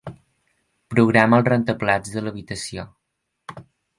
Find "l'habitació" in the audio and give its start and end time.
2.25-2.87